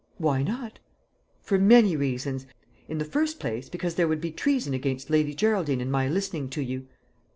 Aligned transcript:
"Why 0.17 0.41
not?" 0.41 0.79
"For 1.43 1.59
many 1.59 1.95
reasons. 1.95 2.47
In 2.89 2.97
the 2.97 3.05
first 3.05 3.39
place, 3.39 3.69
because 3.69 3.93
there 3.93 4.07
would 4.07 4.19
be 4.19 4.31
treason 4.31 4.73
against 4.73 5.11
Lady 5.11 5.35
Geraldine 5.35 5.79
in 5.79 5.91
my 5.91 6.07
listening 6.07 6.49
to 6.49 6.61
you." 6.63 6.87